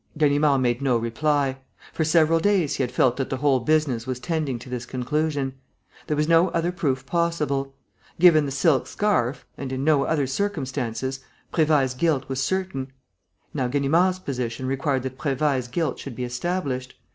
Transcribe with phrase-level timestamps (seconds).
[0.17, 1.59] Ganimard made no reply.
[1.93, 5.53] For several days he had felt that the whole business was tending to this conclusion.
[6.07, 7.75] There was no other proof possible.
[8.19, 11.19] Given the silk scarf and in no other circumstances
[11.53, 12.91] Prévailles' guilt was certain.
[13.53, 16.95] Now Ganimard's position required that Prévailles' guilt should be established.